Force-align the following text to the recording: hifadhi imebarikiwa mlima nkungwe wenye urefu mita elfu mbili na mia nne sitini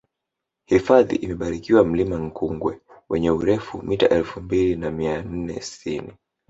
hifadhi 0.65 1.15
imebarikiwa 1.15 1.83
mlima 1.85 2.17
nkungwe 2.17 2.79
wenye 3.09 3.31
urefu 3.31 3.83
mita 3.83 4.09
elfu 4.09 4.41
mbili 4.41 4.75
na 4.75 4.91
mia 4.91 5.21
nne 5.21 5.61
sitini 5.61 6.13